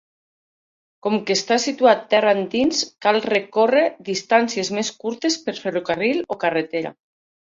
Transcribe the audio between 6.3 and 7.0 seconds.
o carretera.